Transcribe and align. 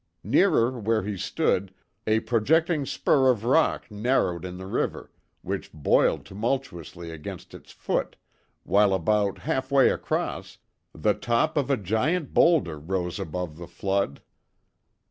Nearer 0.23 0.79
where 0.79 1.03
he 1.03 1.15
stood, 1.15 1.75
a 2.07 2.21
projecting 2.21 2.87
spur 2.87 3.29
of 3.29 3.43
rock 3.45 3.91
narrowed 3.91 4.45
in 4.45 4.57
the 4.57 4.65
river, 4.65 5.11
which 5.43 5.71
boiled 5.73 6.25
tumultuously 6.25 7.11
against 7.11 7.53
its 7.53 7.71
foot, 7.71 8.15
while 8.63 8.95
about 8.95 9.37
half 9.37 9.69
way 9.71 9.91
across 9.91 10.57
the 10.91 11.13
top 11.13 11.55
of 11.55 11.69
a 11.69 11.77
giant 11.77 12.33
boulder 12.33 12.79
rose 12.79 13.19
above 13.19 13.57
the 13.57 13.67
flood. 13.67 14.21